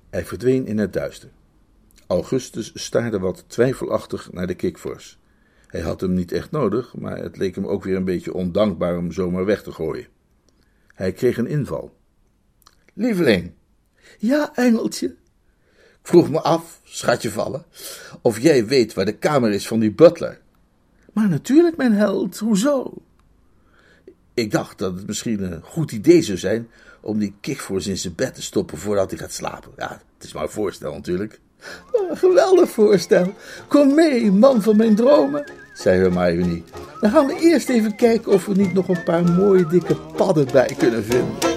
[0.09, 1.29] Hij verdween in het duister.
[2.13, 5.19] Augustus staarde wat twijfelachtig naar de kikvors.
[5.67, 8.97] Hij had hem niet echt nodig, maar het leek hem ook weer een beetje ondankbaar
[8.97, 10.07] om zomaar weg te gooien.
[10.93, 11.97] Hij kreeg een inval.
[12.93, 13.51] Lieveling.
[14.17, 15.07] Ja, engeltje.
[15.77, 17.65] Ik vroeg me af, schatje vallen,
[18.21, 20.41] of jij weet waar de kamer is van die butler.
[21.13, 22.93] Maar natuurlijk, mijn held, hoezo?
[24.33, 26.69] Ik dacht dat het misschien een goed idee zou zijn
[27.01, 29.71] om die kikvoors in zijn bed te stoppen voordat hij gaat slapen.
[29.77, 31.39] Ja, het is maar een voorstel natuurlijk.
[32.13, 33.33] Geweldig voorstel.
[33.67, 36.61] Kom mee, man van mijn dromen, zei Hermione.
[37.01, 40.47] Dan gaan we eerst even kijken of we niet nog een paar mooie dikke padden
[40.51, 41.51] bij kunnen vinden.